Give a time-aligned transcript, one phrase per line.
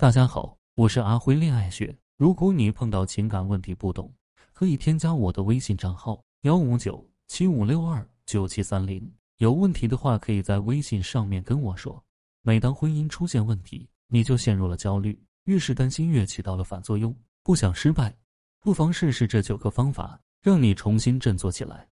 [0.00, 1.94] 大家好，我是阿辉恋爱学。
[2.16, 4.10] 如果你碰到情感问题不懂，
[4.54, 9.12] 可以添加我的微信账号幺五九七五六二九七三零。
[9.36, 12.02] 有问题的话，可以在微信上面跟我说。
[12.40, 17.14] 每当婚姻出现问题，你就陷入了焦虑，越是担心，越起到了反作用。
[17.42, 18.16] 不想失败，
[18.58, 21.86] 不妨试试这九个方法，让你重新振作起来。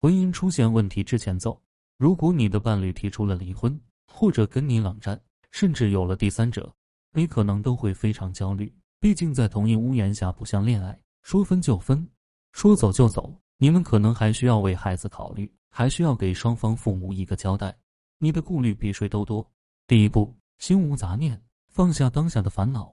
[0.00, 1.62] 婚姻出现问题之前奏：
[1.98, 3.80] 如果你的伴侣提出了离婚，
[4.12, 6.74] 或者跟你冷战，甚至有了第三者。
[7.16, 12.06] 你可能都会非常焦虑，毕竟在同一屋檐下不像恋爱，说分就分，
[12.52, 13.32] 说走就走。
[13.56, 17.74] 你们可能还需要为孩子考虑，还需要给双方父母一个交代。
[18.18, 19.48] 你的顾虑比谁都多。
[19.86, 22.92] 第一步，心无杂念，放下当下的烦恼。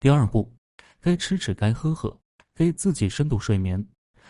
[0.00, 0.52] 第二步，
[1.00, 2.20] 该吃吃，该喝喝，
[2.56, 3.86] 给自己深度睡眠，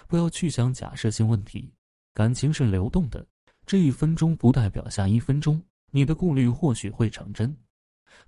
[0.07, 1.73] 不要去想假设性问题。
[2.13, 3.27] 感情是流动的，
[3.65, 7.57] 这一分钟不代表下一分钟，你的顾虑或许会成真。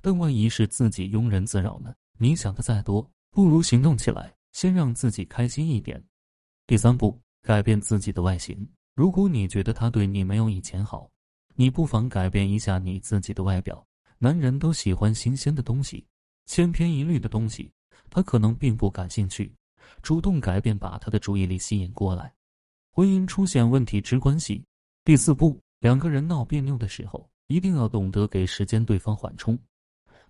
[0.01, 1.95] 但万一是自己庸人自扰呢？
[2.19, 6.03] 你想的再多，不如行动起来，先让自己开心一点。
[6.67, 8.67] 第三步，改变自己的外形。
[8.95, 11.11] 如果你觉得他对你没有以前好，
[11.55, 13.85] 你不妨改变一下你自己的外表。
[14.19, 16.07] 男人都喜欢新鲜的东西，
[16.47, 17.71] 千篇一律的东西，
[18.09, 19.53] 他可能并不感兴趣。
[20.01, 22.33] 主动改变，把他的注意力吸引过来。
[22.91, 24.65] 婚姻出现问题之关系。
[25.05, 29.59] 第四步，两个人闹别扭的时候，一定要懂得给时间对方缓冲。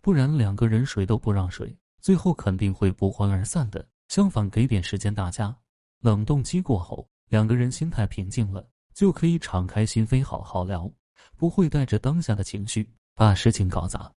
[0.04, 3.88] 不然两个人谁都不让谁，最后肯定会不欢而散的。
[4.08, 5.56] 相反，给点时间大家，
[6.00, 10.92] 冷冻期过后，两个人心态平静了，就可以敞开心扉好好聊，
[11.38, 14.12] 不会带着当下的情绪把事情搞砸。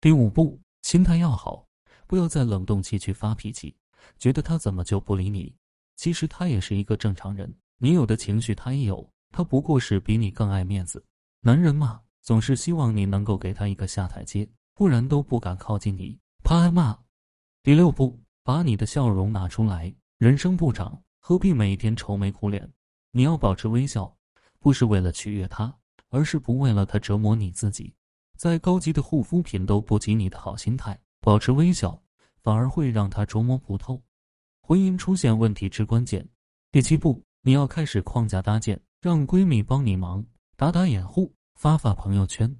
[0.00, 1.66] 第五步，心态要好，
[2.06, 3.74] 不要在冷冻期去发脾气，
[4.20, 5.52] 觉得他怎么就不理你？
[5.96, 11.04] 其实他也是一个正常人，你有的情绪他也有，他不过是比你更爱面子。
[11.40, 14.48] 男人嘛，总是希望你能够给他一个下台阶。
[14.74, 16.98] 不然都不敢靠近你，怕挨骂。
[17.62, 19.94] 第六步，把你的笑容拿出来。
[20.18, 22.68] 人生不长，何必每天愁眉苦脸？
[23.12, 24.16] 你要保持微笑，
[24.58, 25.72] 不是为了取悦他，
[26.08, 27.94] 而是不为了他折磨你自己。
[28.36, 31.00] 再高级的护肤品都不及你的好心态。
[31.20, 32.02] 保持微笑，
[32.42, 34.02] 反而会让他琢磨不透。
[34.60, 36.28] 婚姻出现问题之关键。
[36.72, 40.26] 第七步，你要开始框架搭建，让闺蜜帮你忙，
[40.56, 42.54] 打打掩护，发发朋友圈，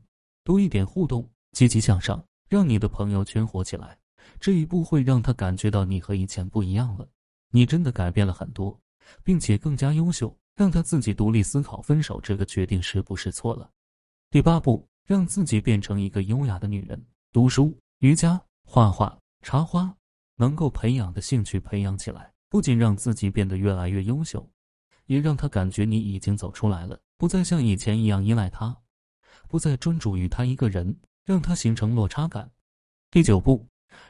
[0.44, 1.28] 多一点互动。
[1.54, 3.96] 积极向上，让你的朋友圈火起来。
[4.38, 7.08] 这一步会让他感觉到你和以前不一样了，
[7.50, 8.78] 你真的改变了很多，
[9.22, 10.36] 并且更加优秀。
[10.56, 13.68] 让他自己独立思考分手这个决定是不是错了。
[14.30, 17.04] 第八步，让自己变成一个优雅的女人。
[17.32, 19.92] 读书、瑜伽、画画、插花，
[20.36, 24.48] 能够培养的兴趣培养起来，不仅让自己变得越来越优秀，
[25.06, 28.76] 也让他感觉你已经走出来了，不再像以前一样依赖他，
[29.48, 30.96] 不再专注于他一个人。
[31.24, 32.50] 让他形成落差感。
[33.10, 33.66] 第九步，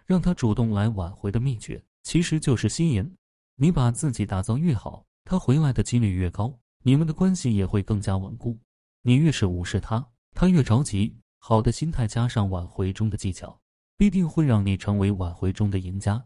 [0.07, 3.17] 让他主动来挽回的秘诀，其实就是吸引。
[3.57, 8.59] 你把自己打造越好，他回来的几率越高，你们的关系也会更加稳固。
[9.03, 11.17] 你越是无视他，他越着急。
[11.39, 13.61] 好的心态加上挽回中的技巧，
[13.99, 16.25] 必定会让你成为挽回中的赢家。